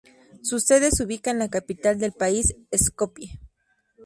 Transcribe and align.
Su 0.41 0.59
sede 0.59 0.89
se 0.89 1.03
ubica 1.03 1.29
en 1.29 1.37
la 1.37 1.47
capital 1.49 1.99
del 1.99 2.11
país, 2.11 2.55
Skopie. 2.75 3.39